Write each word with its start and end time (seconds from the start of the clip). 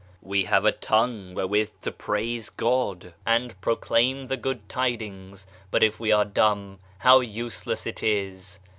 We 0.23 0.45
have 0.45 0.65
a 0.65 0.71
tongue 0.71 1.35
wherewith 1.35 1.69
to 1.83 1.91
praise 1.91 2.49
God 2.49 3.13
and 3.23 3.61
pro 3.61 3.75
claim 3.75 4.25
the 4.25 4.35
good 4.35 4.67
tidings, 4.67 5.45
but 5.69 5.83
if 5.83 5.99
we 5.99 6.11
are 6.11 6.25
dumb 6.25 6.79
how 6.97 7.19
useless 7.19 7.85
it 7.85 8.01
is! 8.01 8.57